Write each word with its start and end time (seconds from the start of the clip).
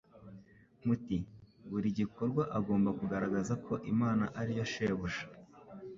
Muti 0.85 1.17
buri 1.69 1.89
gikorwa 1.99 2.43
agomba 2.57 2.89
kugaragaza 2.99 3.53
ko 3.65 3.73
Imana 3.93 4.23
ari 4.39 4.53
yo 4.59 4.65
Shebuja. 4.71 5.23